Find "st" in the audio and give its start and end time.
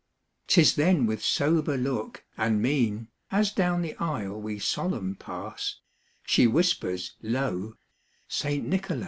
8.27-8.65